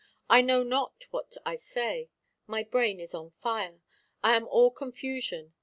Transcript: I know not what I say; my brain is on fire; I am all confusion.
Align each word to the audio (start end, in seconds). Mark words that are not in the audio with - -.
I 0.27 0.41
know 0.41 0.63
not 0.63 1.05
what 1.11 1.37
I 1.45 1.57
say; 1.57 2.09
my 2.47 2.63
brain 2.63 2.99
is 2.99 3.13
on 3.13 3.29
fire; 3.29 3.83
I 4.23 4.35
am 4.35 4.47
all 4.47 4.71
confusion. 4.71 5.53